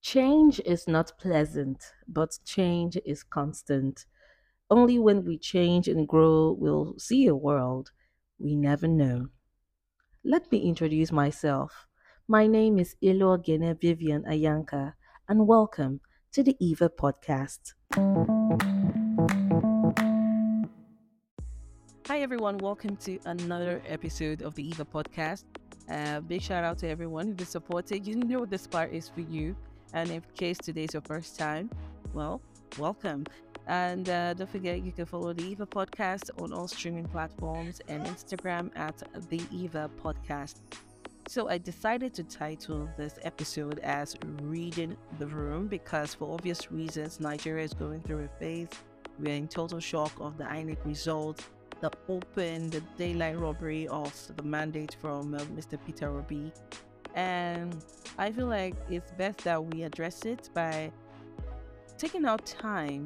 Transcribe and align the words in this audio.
Change 0.00 0.60
is 0.64 0.86
not 0.86 1.18
pleasant, 1.18 1.82
but 2.06 2.38
change 2.44 2.96
is 3.04 3.24
constant. 3.24 4.06
Only 4.70 5.00
when 5.00 5.24
we 5.24 5.36
change 5.36 5.88
and 5.88 6.06
grow 6.06 6.52
will 6.52 6.94
see 6.96 7.26
a 7.26 7.34
world 7.34 7.90
we 8.38 8.54
never 8.54 8.86
know. 8.86 9.26
Let 10.24 10.52
me 10.52 10.60
introduce 10.60 11.10
myself. 11.10 11.86
My 12.28 12.46
name 12.46 12.78
is 12.78 12.94
Ilo 13.02 13.36
Gene 13.36 13.74
Vivian 13.74 14.22
Ayanka, 14.24 14.94
and 15.28 15.48
welcome 15.48 16.00
to 16.32 16.44
the 16.44 16.56
EVA 16.60 16.90
podcast. 16.90 17.74
Hi, 22.18 22.22
everyone. 22.22 22.58
Welcome 22.58 22.96
to 22.96 23.20
another 23.26 23.80
episode 23.86 24.42
of 24.42 24.56
the 24.56 24.68
EVA 24.70 24.84
podcast. 24.86 25.44
Uh, 25.88 26.18
big 26.18 26.42
shout 26.42 26.64
out 26.64 26.76
to 26.78 26.88
everyone 26.88 27.28
who 27.28 27.34
has 27.38 27.48
supported. 27.48 28.04
You 28.04 28.16
know 28.16 28.44
this 28.44 28.66
part 28.66 28.92
is 28.92 29.08
for 29.08 29.20
you. 29.20 29.54
And 29.92 30.10
in 30.10 30.24
case 30.34 30.58
today 30.58 30.82
is 30.82 30.94
your 30.94 31.02
first 31.02 31.38
time, 31.38 31.70
well, 32.12 32.42
welcome. 32.76 33.24
And 33.68 34.08
uh, 34.08 34.34
don't 34.34 34.50
forget, 34.50 34.82
you 34.82 34.90
can 34.90 35.06
follow 35.06 35.32
the 35.32 35.44
Eva 35.44 35.64
podcast 35.64 36.30
on 36.42 36.52
all 36.52 36.66
streaming 36.66 37.06
platforms 37.06 37.80
and 37.86 38.04
Instagram 38.04 38.76
at 38.76 39.00
the 39.30 39.40
Eva 39.52 39.88
podcast. 40.02 40.56
So 41.28 41.48
I 41.48 41.58
decided 41.58 42.14
to 42.14 42.24
title 42.24 42.90
this 42.96 43.20
episode 43.22 43.78
as 43.78 44.16
Reading 44.42 44.96
the 45.20 45.28
Room 45.28 45.68
because, 45.68 46.14
for 46.14 46.34
obvious 46.34 46.72
reasons, 46.72 47.20
Nigeria 47.20 47.64
is 47.64 47.74
going 47.74 48.00
through 48.00 48.24
a 48.24 48.40
phase. 48.40 48.70
We're 49.20 49.36
in 49.36 49.46
total 49.46 49.78
shock 49.78 50.12
of 50.20 50.36
the 50.36 50.44
INEC 50.44 50.84
results, 50.84 51.48
the 51.80 51.90
open, 52.08 52.70
the 52.70 52.80
daylight 52.96 53.38
robbery 53.38 53.88
of 53.88 54.12
the 54.36 54.42
mandate 54.42 54.96
from 55.00 55.34
uh, 55.34 55.38
Mr. 55.56 55.78
Peter 55.86 56.08
Obi. 56.08 56.52
And 57.14 57.84
I 58.18 58.32
feel 58.32 58.46
like 58.46 58.74
it's 58.90 59.10
best 59.12 59.38
that 59.44 59.64
we 59.64 59.82
address 59.82 60.24
it 60.24 60.50
by 60.54 60.92
taking 61.96 62.24
our 62.24 62.38
time 62.38 63.04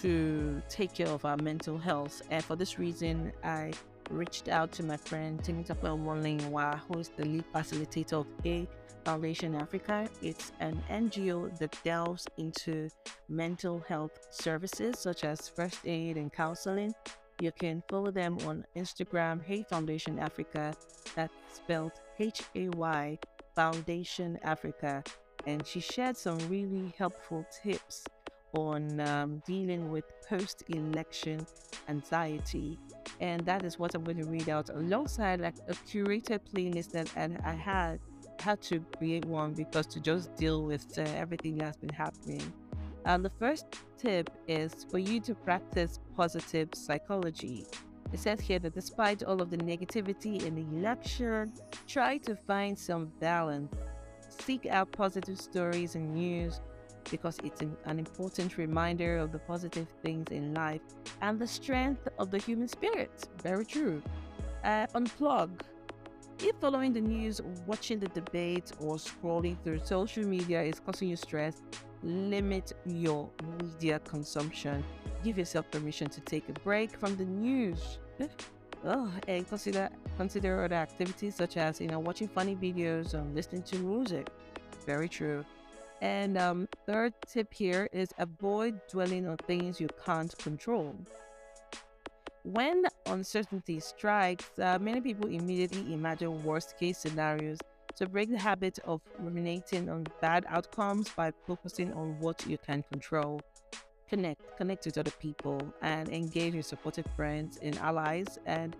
to 0.00 0.62
take 0.68 0.94
care 0.94 1.08
of 1.08 1.24
our 1.24 1.36
mental 1.36 1.78
health. 1.78 2.22
And 2.30 2.42
for 2.44 2.56
this 2.56 2.78
reason, 2.78 3.32
I 3.44 3.72
reached 4.10 4.48
out 4.48 4.72
to 4.72 4.82
my 4.82 4.96
friend 4.96 5.42
Temitope 5.42 5.98
Molingwa, 5.98 6.80
who 6.88 7.00
is 7.00 7.10
the 7.16 7.24
lead 7.24 7.44
facilitator 7.54 8.20
of 8.20 8.26
A 8.44 8.66
Foundation 9.04 9.54
Africa. 9.54 10.08
It's 10.22 10.52
an 10.60 10.82
NGO 10.90 11.56
that 11.58 11.76
delves 11.84 12.26
into 12.38 12.88
mental 13.28 13.80
health 13.88 14.18
services 14.30 14.98
such 14.98 15.24
as 15.24 15.48
first 15.48 15.80
aid 15.84 16.16
and 16.16 16.32
counseling. 16.32 16.94
You 17.42 17.50
can 17.50 17.82
follow 17.88 18.12
them 18.12 18.38
on 18.46 18.64
Instagram, 18.76 19.42
Hay 19.42 19.64
Foundation 19.68 20.20
Africa. 20.20 20.72
That's 21.16 21.34
spelled 21.52 21.90
H 22.20 22.42
A 22.54 22.68
Y 22.68 23.18
Foundation 23.56 24.38
Africa. 24.44 25.02
And 25.44 25.66
she 25.66 25.80
shared 25.80 26.16
some 26.16 26.38
really 26.48 26.94
helpful 26.96 27.44
tips 27.60 28.04
on 28.52 29.00
um, 29.00 29.42
dealing 29.44 29.90
with 29.90 30.04
post 30.28 30.62
election 30.68 31.44
anxiety. 31.88 32.78
And 33.18 33.44
that 33.44 33.64
is 33.64 33.76
what 33.76 33.96
I'm 33.96 34.04
going 34.04 34.22
to 34.22 34.30
read 34.30 34.48
out 34.48 34.68
alongside 34.68 35.40
like 35.40 35.56
a 35.66 35.72
curated 35.72 36.42
playlist 36.54 36.92
that 36.92 37.10
I 37.44 37.54
had 37.54 37.98
had 38.38 38.62
to 38.62 38.84
create 38.98 39.24
one 39.24 39.52
because 39.52 39.88
to 39.88 39.98
just 40.00 40.32
deal 40.36 40.62
with 40.62 40.96
uh, 40.96 41.02
everything 41.16 41.56
that's 41.56 41.76
been 41.76 41.92
happening. 41.92 42.52
And 43.04 43.24
the 43.24 43.30
first 43.30 43.66
tip 43.98 44.30
is 44.46 44.86
for 44.88 44.98
you 44.98 45.20
to 45.22 45.34
practice 45.34 45.98
positive 46.16 46.68
psychology. 46.74 47.66
It 48.12 48.18
says 48.18 48.40
here 48.40 48.58
that 48.58 48.74
despite 48.74 49.22
all 49.22 49.40
of 49.40 49.50
the 49.50 49.56
negativity 49.56 50.44
in 50.44 50.54
the 50.54 50.78
election, 50.78 51.52
try 51.88 52.18
to 52.18 52.36
find 52.36 52.78
some 52.78 53.10
balance. 53.20 53.72
Seek 54.28 54.66
out 54.66 54.92
positive 54.92 55.38
stories 55.40 55.94
and 55.94 56.14
news 56.14 56.60
because 57.10 57.38
it's 57.42 57.60
an, 57.62 57.76
an, 57.84 57.98
important 57.98 58.56
reminder 58.56 59.18
of 59.18 59.32
the 59.32 59.38
positive 59.38 59.88
things 60.02 60.30
in 60.30 60.54
life 60.54 60.80
and 61.20 61.38
the 61.38 61.46
strength 61.46 62.06
of 62.18 62.30
the 62.30 62.38
human 62.38 62.68
spirit. 62.68 63.28
Very 63.42 63.64
true. 63.64 64.02
Uh, 64.62 64.86
unplug. 64.94 65.50
If 66.38 66.56
following 66.56 66.92
the 66.92 67.00
news, 67.00 67.40
watching 67.66 67.98
the 67.98 68.08
debate, 68.08 68.72
or 68.80 68.96
scrolling 68.96 69.56
through 69.62 69.80
social 69.84 70.24
media 70.24 70.62
is 70.62 70.80
causing 70.80 71.08
you 71.08 71.16
stress, 71.16 71.62
limit 72.02 72.72
your 72.84 73.30
media 73.60 73.98
consumption. 74.00 74.84
Give 75.22 75.38
yourself 75.38 75.70
permission 75.70 76.08
to 76.10 76.20
take 76.20 76.48
a 76.48 76.52
break 76.52 76.98
from 76.98 77.16
the 77.16 77.24
news. 77.24 77.98
Oh, 78.84 79.08
and 79.28 79.48
consider 79.48 79.88
consider 80.16 80.64
other 80.64 80.74
activities 80.74 81.36
such 81.36 81.56
as 81.56 81.80
you 81.80 81.86
know 81.86 82.00
watching 82.00 82.26
funny 82.26 82.56
videos 82.56 83.14
or 83.14 83.22
listening 83.32 83.62
to 83.62 83.78
music. 83.78 84.28
Very 84.84 85.08
true. 85.08 85.44
And 86.00 86.36
um, 86.36 86.68
third 86.84 87.14
tip 87.28 87.54
here 87.54 87.88
is 87.92 88.08
avoid 88.18 88.80
dwelling 88.90 89.28
on 89.28 89.36
things 89.36 89.80
you 89.80 89.88
can't 90.04 90.36
control. 90.38 90.96
When 92.42 92.82
uncertainty 93.06 93.78
strikes, 93.78 94.50
uh, 94.60 94.80
many 94.80 95.00
people 95.00 95.28
immediately 95.28 95.94
imagine 95.94 96.42
worst 96.42 96.76
case 96.76 96.98
scenarios. 96.98 97.58
So 97.94 98.06
break 98.06 98.30
the 98.30 98.38
habit 98.38 98.80
of 98.84 99.00
ruminating 99.20 99.88
on 99.88 100.06
bad 100.20 100.44
outcomes 100.48 101.08
by 101.10 101.30
focusing 101.46 101.92
on 101.92 102.18
what 102.18 102.44
you 102.48 102.58
can 102.58 102.82
control. 102.90 103.40
Connect, 104.12 104.58
connect 104.58 104.84
with 104.84 104.98
other 104.98 105.10
people, 105.12 105.58
and 105.80 106.10
engage 106.10 106.54
with 106.54 106.66
supportive 106.66 107.06
friends 107.16 107.58
and 107.62 107.78
allies. 107.78 108.38
And 108.44 108.76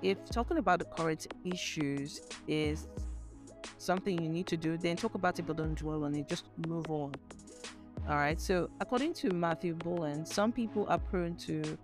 if 0.00 0.24
talking 0.26 0.58
about 0.58 0.78
the 0.78 0.84
current 0.84 1.26
issues 1.44 2.20
is 2.46 2.86
something 3.78 4.22
you 4.22 4.28
need 4.28 4.46
to 4.46 4.56
do, 4.56 4.78
then 4.78 4.94
talk 4.94 5.16
about 5.16 5.40
it, 5.40 5.42
but 5.42 5.56
don't 5.56 5.74
dwell 5.74 6.04
on 6.04 6.14
it. 6.14 6.28
Just 6.28 6.44
move 6.68 6.88
on. 6.88 7.10
All 8.08 8.14
right. 8.14 8.40
So, 8.40 8.70
according 8.80 9.14
to 9.14 9.34
Matthew 9.34 9.74
Boland, 9.74 10.28
some 10.28 10.52
people 10.52 10.86
are 10.88 10.98
prone 10.98 11.34
to 11.48 11.76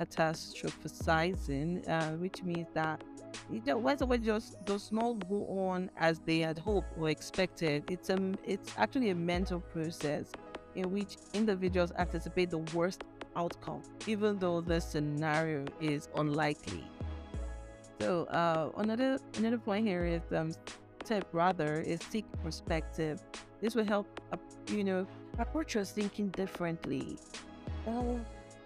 catastrophizing, 0.00 1.86
uh, 1.90 2.12
which 2.12 2.42
means 2.42 2.68
that 2.72 3.04
you 3.50 3.60
know, 3.66 3.96
someone 3.98 4.24
just 4.24 4.64
does 4.64 4.90
not 4.90 5.28
go 5.28 5.46
on 5.46 5.90
as 5.98 6.20
they 6.20 6.38
had 6.38 6.58
hoped 6.58 6.96
or 6.98 7.10
expected, 7.10 7.84
it's 7.90 8.08
a 8.08 8.32
it's 8.44 8.72
actually 8.78 9.10
a 9.10 9.14
mental 9.14 9.60
process 9.60 10.32
in 10.74 10.90
which 10.90 11.16
individuals 11.34 11.92
anticipate 11.98 12.50
the 12.50 12.58
worst 12.74 13.04
outcome, 13.36 13.82
even 14.06 14.38
though 14.38 14.60
the 14.60 14.80
scenario 14.80 15.64
is 15.80 16.08
unlikely. 16.16 16.84
So 18.00 18.24
uh, 18.24 18.70
another 18.78 19.18
another 19.36 19.58
point 19.58 19.86
here 19.86 20.04
is 20.04 20.22
um, 20.34 20.52
tip 21.04 21.26
rather 21.32 21.80
is 21.80 22.00
seek 22.10 22.24
perspective. 22.42 23.22
This 23.60 23.74
will 23.74 23.84
help, 23.84 24.06
uh, 24.32 24.36
you 24.68 24.84
know, 24.84 25.06
approach 25.38 25.74
your 25.74 25.84
thinking 25.84 26.28
differently. 26.28 27.18
Oh, 27.86 28.18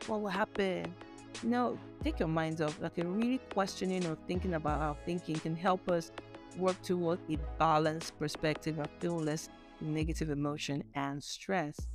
what 0.06 0.20
will 0.20 0.28
happen? 0.28 0.94
You 1.43 1.48
know, 1.48 1.78
take 2.03 2.20
your 2.20 2.28
minds 2.28 2.60
off. 2.60 2.81
Like 2.81 2.98
a 2.98 3.04
really 3.04 3.38
questioning 3.53 4.06
or 4.06 4.16
thinking 4.28 4.54
about 4.54 4.81
our 4.81 4.97
thinking 5.04 5.34
can 5.34 5.56
help 5.56 5.91
us 5.91 6.12
work 6.56 6.81
towards 6.82 7.22
a 7.28 7.37
balanced 7.59 8.16
perspective 8.19 8.78
and 8.78 8.88
feel 9.00 9.19
less 9.19 9.48
negative 9.81 10.31
emotion 10.31 10.84
and 10.94 11.22
stress. 11.22 11.88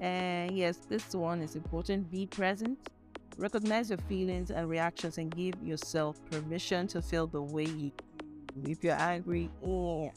And 0.00 0.56
yes, 0.56 0.78
this 0.88 1.14
one 1.14 1.40
is 1.42 1.56
important. 1.56 2.10
Be 2.10 2.26
present. 2.26 2.78
Recognize 3.36 3.90
your 3.90 3.98
feelings 3.98 4.50
and 4.50 4.68
reactions 4.68 5.18
and 5.18 5.34
give 5.34 5.54
yourself 5.62 6.20
permission 6.30 6.86
to 6.88 7.02
feel 7.02 7.26
the 7.26 7.42
way 7.42 7.64
you 7.64 7.90
if 8.62 8.84
you're 8.84 8.94
angry, 8.94 9.50
oh, 9.66 10.12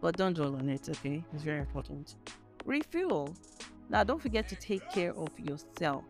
but 0.00 0.16
don't 0.16 0.34
dwell 0.34 0.56
on 0.56 0.68
it, 0.68 0.88
okay? 0.88 1.24
It's 1.32 1.42
very 1.42 1.60
important. 1.60 2.14
Refuel. 2.64 3.34
Now, 3.88 4.04
don't 4.04 4.22
forget 4.22 4.48
to 4.48 4.56
take 4.56 4.88
care 4.90 5.12
of 5.14 5.28
yourself. 5.38 6.04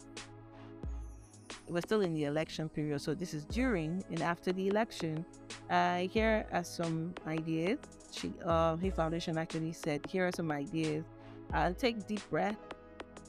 We're 1.68 1.80
still 1.80 2.02
in 2.02 2.12
the 2.12 2.24
election 2.24 2.68
period, 2.68 3.00
so 3.00 3.14
this 3.14 3.32
is 3.32 3.44
during 3.44 4.04
and 4.10 4.20
after 4.20 4.52
the 4.52 4.69
election. 4.69 5.25
Uh, 5.70 5.98
here 5.98 6.46
are 6.52 6.64
some 6.64 7.14
ideas. 7.26 7.78
She, 8.10 8.32
uh, 8.44 8.76
Foundation 8.94 9.38
actually 9.38 9.72
said, 9.72 10.02
here 10.08 10.26
are 10.26 10.32
some 10.32 10.52
ideas. 10.52 11.04
Uh, 11.54 11.72
take 11.72 12.06
deep 12.06 12.28
breath, 12.31 12.56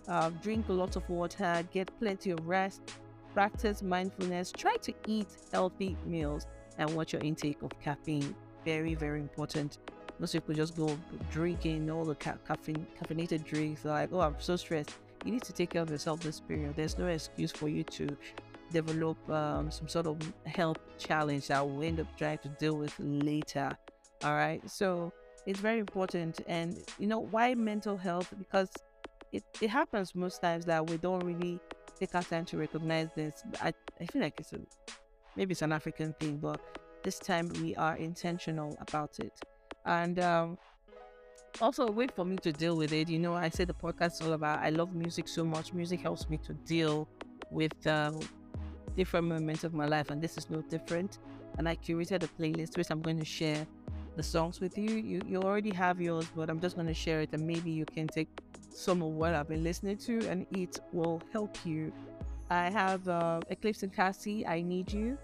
uh, 0.07 0.29
drink 0.41 0.69
a 0.69 0.73
lot 0.73 0.95
of 0.95 1.07
water, 1.09 1.63
get 1.71 1.89
plenty 1.99 2.31
of 2.31 2.47
rest, 2.47 2.81
practice 3.33 3.81
mindfulness, 3.81 4.51
try 4.51 4.75
to 4.77 4.93
eat 5.07 5.27
healthy 5.51 5.97
meals 6.05 6.47
and 6.77 6.89
watch 6.95 7.13
your 7.13 7.21
intake 7.21 7.61
of 7.61 7.71
caffeine. 7.79 8.35
Very, 8.65 8.95
very 8.95 9.19
important. 9.19 9.79
Most 10.19 10.33
people 10.33 10.53
just 10.53 10.75
go 10.77 10.97
drinking 11.31 11.89
all 11.89 12.05
the 12.05 12.15
ca- 12.15 12.37
caffeine, 12.47 12.85
caffeinated 13.01 13.45
drinks. 13.45 13.83
Like, 13.83 14.09
oh, 14.13 14.21
I'm 14.21 14.35
so 14.39 14.55
stressed. 14.55 14.91
You 15.25 15.31
need 15.31 15.43
to 15.43 15.53
take 15.53 15.71
care 15.71 15.81
of 15.81 15.89
yourself 15.89 16.19
this 16.21 16.39
period. 16.39 16.73
There's 16.75 16.97
no 16.97 17.07
excuse 17.07 17.51
for 17.51 17.67
you 17.67 17.83
to 17.83 18.15
develop 18.71 19.17
um, 19.29 19.71
some 19.71 19.87
sort 19.87 20.07
of 20.07 20.17
health 20.45 20.77
challenge 20.97 21.47
that 21.47 21.67
will 21.67 21.83
end 21.83 21.99
up 21.99 22.07
trying 22.17 22.39
to 22.39 22.49
deal 22.49 22.77
with 22.77 22.93
later. 22.99 23.75
All 24.23 24.33
right. 24.33 24.61
So 24.69 25.11
it's 25.45 25.59
very 25.59 25.79
important. 25.79 26.41
And 26.47 26.77
you 26.99 27.07
know 27.07 27.19
why 27.19 27.55
mental 27.55 27.97
health? 27.97 28.33
Because 28.37 28.69
it, 29.33 29.43
it 29.59 29.69
happens 29.69 30.15
most 30.15 30.41
times 30.41 30.65
that 30.65 30.87
we 30.89 30.97
don't 30.97 31.23
really 31.25 31.59
take 31.99 32.13
our 32.15 32.23
time 32.23 32.45
to 32.45 32.57
recognize 32.57 33.09
this. 33.15 33.43
I, 33.61 33.73
I 33.99 34.05
feel 34.05 34.21
like 34.21 34.39
it's 34.39 34.53
a 34.53 34.59
maybe 35.35 35.51
it's 35.51 35.63
an 35.63 35.73
African 35.73 36.13
thing, 36.19 36.37
but 36.37 36.61
this 37.03 37.19
time 37.19 37.49
we 37.61 37.75
are 37.75 37.97
intentional 37.97 38.77
about 38.79 39.19
it. 39.19 39.33
And 39.85 40.19
um, 40.19 40.57
also 41.61 41.87
a 41.87 41.91
way 41.91 42.07
for 42.07 42.25
me 42.25 42.37
to 42.37 42.51
deal 42.51 42.77
with 42.77 42.93
it. 42.93 43.09
You 43.09 43.19
know, 43.19 43.33
I 43.33 43.49
say 43.49 43.65
the 43.65 43.73
podcast 43.73 44.13
is 44.13 44.21
all 44.21 44.33
about 44.33 44.59
I 44.59 44.69
love 44.69 44.93
music 44.95 45.27
so 45.27 45.43
much. 45.43 45.73
Music 45.73 45.99
helps 45.99 46.29
me 46.29 46.37
to 46.45 46.53
deal 46.53 47.07
with 47.49 47.85
um, 47.87 48.19
different 48.95 49.27
moments 49.27 49.63
of 49.63 49.73
my 49.73 49.85
life, 49.85 50.11
and 50.11 50.21
this 50.21 50.37
is 50.37 50.49
no 50.49 50.61
different. 50.61 51.17
And 51.57 51.67
I 51.67 51.75
curated 51.75 52.23
a 52.23 52.27
playlist 52.27 52.77
which 52.77 52.89
I'm 52.89 53.01
going 53.01 53.19
to 53.19 53.25
share 53.25 53.65
the 54.15 54.23
songs 54.23 54.59
with 54.59 54.77
you. 54.77 54.95
You 54.95 55.21
you 55.27 55.41
already 55.41 55.71
have 55.71 56.01
yours, 56.01 56.27
but 56.35 56.49
I'm 56.49 56.59
just 56.59 56.77
to 56.77 56.93
share 56.93 57.21
it, 57.21 57.29
and 57.33 57.45
maybe 57.45 57.71
you 57.71 57.85
can 57.85 58.07
take 58.07 58.29
some 58.69 59.01
of 59.01 59.09
what 59.09 59.33
I've 59.33 59.47
been 59.47 59.63
listening 59.63 59.97
to, 59.97 60.27
and 60.27 60.45
it 60.51 60.79
will 60.91 61.21
help 61.31 61.57
you. 61.65 61.91
I 62.49 62.69
have 62.69 63.07
uh, 63.07 63.39
Eclipse 63.49 63.83
and 63.83 63.93
Cassie. 63.93 64.45
I 64.45 64.61
need 64.61 64.91
you. 64.91 65.17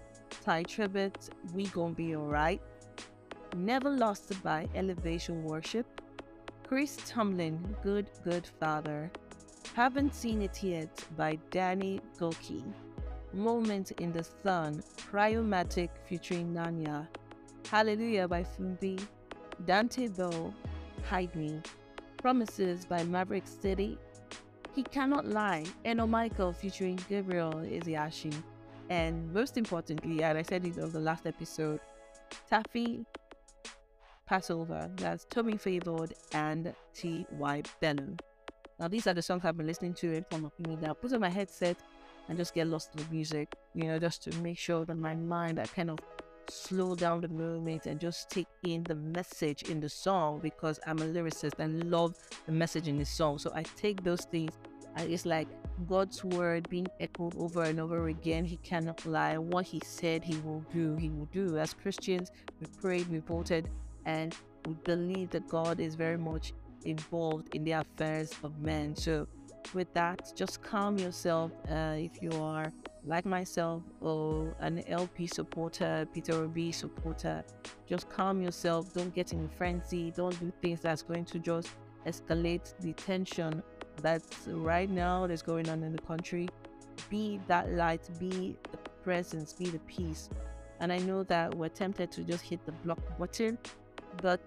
Tye 0.44 0.64
Tribbett. 0.64 1.30
We 1.54 1.66
gonna 1.66 1.94
be 1.94 2.16
alright. 2.16 2.60
Never 3.56 3.90
Lost 3.90 4.42
by 4.42 4.68
Elevation 4.74 5.44
Worship. 5.44 5.86
Chris 6.66 6.96
Tomlin, 7.06 7.58
Good 7.82 8.10
Good 8.24 8.46
Father. 8.60 9.10
Haven't 9.74 10.14
Seen 10.14 10.42
It 10.42 10.62
Yet 10.62 11.04
by 11.16 11.38
Danny 11.50 12.00
Gokey. 12.18 12.62
Moment 13.32 13.92
in 13.92 14.12
the 14.12 14.24
Sun, 14.42 14.82
Cryomatic 14.96 15.90
featuring 16.08 16.52
Nanya. 16.52 17.06
Hallelujah 17.68 18.28
by 18.28 18.44
Fumbi. 18.44 19.00
Dante 19.66 20.08
Bowe, 20.08 20.54
Hide 21.08 21.34
Me. 21.34 21.60
Promises 22.16 22.84
by 22.84 23.02
Maverick 23.04 23.46
City. 23.46 23.98
He 24.74 24.82
Cannot 24.82 25.26
Lie, 25.26 25.64
Eno 25.84 26.06
Michael 26.06 26.52
featuring 26.52 26.98
Gabriel 27.08 27.52
Eziashi. 27.54 28.34
And 28.88 29.32
most 29.32 29.56
importantly, 29.56 30.22
and 30.22 30.38
I 30.38 30.42
said 30.42 30.64
it 30.64 30.78
on 30.78 30.90
the 30.92 31.00
last 31.00 31.26
episode, 31.26 31.80
Taffy 32.48 33.04
Passover. 34.26 34.90
That's 34.96 35.24
Tomi 35.24 35.56
Favored 35.56 36.14
and 36.32 36.74
T.Y. 36.94 37.62
Bello. 37.80 38.16
Now, 38.78 38.88
these 38.88 39.06
are 39.06 39.14
the 39.14 39.22
songs 39.22 39.44
I've 39.44 39.56
been 39.56 39.66
listening 39.66 39.94
to 39.94 40.12
in 40.12 40.24
front 40.24 40.44
of 40.46 40.52
me 40.66 40.76
now. 40.80 40.94
Put 40.94 41.12
on 41.12 41.20
my 41.20 41.28
headset 41.28 41.76
and 42.28 42.38
just 42.38 42.54
get 42.54 42.66
lost 42.66 42.90
in 42.94 43.02
the 43.02 43.10
music, 43.10 43.54
you 43.74 43.84
know, 43.84 43.98
just 43.98 44.22
to 44.24 44.34
make 44.38 44.56
sure 44.56 44.84
that 44.84 44.96
my 44.96 45.14
mind, 45.14 45.58
I 45.58 45.66
kind 45.66 45.90
of 45.90 45.98
slow 46.50 46.94
down 46.94 47.20
the 47.20 47.28
moment 47.28 47.86
and 47.86 48.00
just 48.00 48.30
take 48.30 48.46
in 48.64 48.82
the 48.84 48.94
message 48.94 49.62
in 49.64 49.80
the 49.80 49.88
song 49.88 50.40
because 50.40 50.78
I'm 50.86 50.98
a 50.98 51.04
lyricist 51.04 51.58
and 51.58 51.90
love 51.90 52.14
the 52.46 52.52
message 52.52 52.88
in 52.88 52.98
the 52.98 53.04
song. 53.04 53.38
So 53.38 53.52
I 53.54 53.62
take 53.62 54.02
those 54.02 54.22
things 54.22 54.52
and 54.96 55.10
it's 55.10 55.24
like 55.24 55.48
God's 55.88 56.24
word 56.24 56.68
being 56.68 56.88
echoed 56.98 57.36
over 57.36 57.62
and 57.62 57.80
over 57.80 58.08
again. 58.08 58.44
He 58.44 58.56
cannot 58.58 59.04
lie. 59.06 59.38
What 59.38 59.64
he 59.64 59.80
said 59.84 60.24
he 60.24 60.36
will 60.38 60.64
do, 60.72 60.96
he 60.96 61.10
will 61.10 61.26
do. 61.26 61.58
As 61.58 61.74
Christians, 61.74 62.30
we 62.60 62.66
prayed, 62.80 63.08
we 63.08 63.18
voted, 63.18 63.70
and 64.04 64.36
we 64.66 64.74
believe 64.84 65.30
that 65.30 65.48
God 65.48 65.80
is 65.80 65.94
very 65.94 66.18
much 66.18 66.52
involved 66.84 67.54
in 67.54 67.64
the 67.64 67.72
affairs 67.72 68.32
of 68.42 68.58
men. 68.58 68.96
So 68.96 69.26
with 69.74 69.92
that, 69.94 70.32
just 70.34 70.62
calm 70.62 70.98
yourself 70.98 71.52
uh, 71.70 71.94
if 71.96 72.22
you 72.22 72.30
are 72.32 72.72
like 73.04 73.24
myself 73.24 73.82
or 74.00 74.54
an 74.60 74.82
LP 74.88 75.26
supporter, 75.26 76.06
Peter 76.12 76.34
Obi 76.34 76.72
supporter. 76.72 77.44
Just 77.86 78.08
calm 78.08 78.40
yourself. 78.42 78.92
Don't 78.92 79.14
get 79.14 79.32
in 79.32 79.44
a 79.44 79.48
frenzy. 79.48 80.10
Don't 80.10 80.38
do 80.40 80.52
things 80.60 80.80
that's 80.80 81.02
going 81.02 81.24
to 81.26 81.38
just 81.38 81.68
escalate 82.06 82.74
the 82.80 82.92
tension 82.94 83.62
that's 84.02 84.46
right 84.46 84.90
now 84.90 85.26
that's 85.26 85.42
going 85.42 85.68
on 85.68 85.82
in 85.82 85.92
the 85.92 86.02
country. 86.02 86.48
Be 87.08 87.40
that 87.48 87.72
light, 87.72 88.08
be 88.18 88.56
the 88.70 88.78
presence, 89.02 89.52
be 89.52 89.66
the 89.66 89.78
peace. 89.80 90.30
And 90.80 90.92
I 90.92 90.98
know 90.98 91.22
that 91.24 91.54
we're 91.54 91.68
tempted 91.68 92.10
to 92.12 92.24
just 92.24 92.42
hit 92.42 92.64
the 92.64 92.72
block 92.72 93.00
button, 93.18 93.58
but 94.22 94.40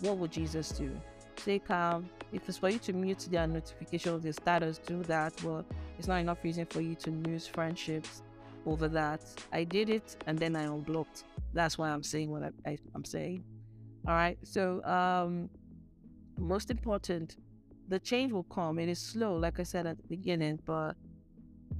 what 0.00 0.18
would 0.18 0.32
Jesus 0.32 0.70
do? 0.70 0.90
Stay 1.36 1.58
calm, 1.58 2.08
if 2.32 2.48
it's 2.48 2.58
for 2.58 2.68
you 2.68 2.78
to 2.80 2.92
mute 2.92 3.26
their 3.30 3.46
notifications, 3.46 4.22
their 4.22 4.32
status, 4.32 4.78
do 4.78 5.02
that. 5.04 5.42
Well, 5.42 5.64
it's 5.98 6.08
not 6.08 6.16
enough 6.16 6.42
reason 6.42 6.66
for 6.66 6.80
you 6.80 6.94
to 6.96 7.10
lose 7.10 7.46
friendships 7.46 8.22
over 8.66 8.88
that. 8.88 9.22
I 9.52 9.64
did 9.64 9.88
it 9.88 10.16
and 10.26 10.38
then 10.38 10.56
I 10.56 10.64
unblocked. 10.64 11.24
That's 11.54 11.78
why 11.78 11.90
I'm 11.90 12.02
saying 12.02 12.30
what 12.30 12.42
I, 12.42 12.50
I, 12.70 12.78
am 12.94 13.04
saying. 13.04 13.44
All 14.06 14.14
right. 14.14 14.38
So, 14.42 14.82
um, 14.84 15.48
most 16.38 16.70
important, 16.70 17.36
the 17.88 17.98
change 17.98 18.32
will 18.32 18.44
come. 18.44 18.78
It 18.78 18.88
is 18.88 18.98
slow, 18.98 19.36
like 19.36 19.60
I 19.60 19.62
said 19.62 19.86
at 19.86 19.96
the 19.96 20.02
beginning, 20.08 20.58
but 20.66 20.96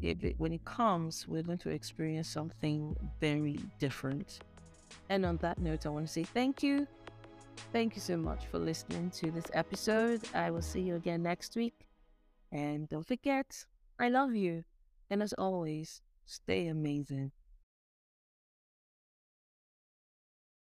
it, 0.01 0.39
when 0.39 0.53
it 0.53 0.65
comes, 0.65 1.27
we're 1.27 1.43
going 1.43 1.59
to 1.59 1.71
experience 1.71 2.29
something 2.29 2.97
very 3.21 3.59
different. 3.79 4.41
And 5.09 5.27
on 5.27 5.37
that 5.39 5.59
note, 5.59 5.87
I 5.87 5.89
want 5.91 6.07
to 6.07 6.13
say 6.13 6.23
thank 6.23 6.63
you 6.63 6.87
Thank 7.73 7.95
you 7.97 8.01
so 8.03 8.17
much 8.17 8.47
for 8.47 8.59
listening 8.59 9.11
to 9.13 9.31
this 9.31 9.51
episode. 9.53 10.23
I 10.33 10.51
will 10.51 10.63
see 10.63 10.81
you 10.81 10.97
again 10.97 11.23
next 11.23 11.57
week. 11.57 11.89
And 12.53 12.89
don't 12.89 13.07
forget, 13.07 13.67
I 13.99 14.09
love 14.09 14.35
you. 14.35 14.65
And 15.11 15.23
as 15.23 15.33
always, 15.35 16.03
stay 16.25 16.67
amazing. 16.69 17.33